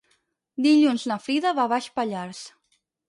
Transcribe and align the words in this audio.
Dilluns 0.67 1.05
na 1.11 1.17
Frida 1.27 1.51
va 1.59 1.67
a 1.69 1.71
Baix 1.75 1.91
Pallars. 1.99 2.41